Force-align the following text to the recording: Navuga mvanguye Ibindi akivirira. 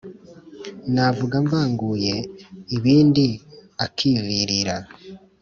Navuga 0.93 1.35
mvanguye 1.45 2.15
Ibindi 2.75 3.25
akivirira. 3.85 4.75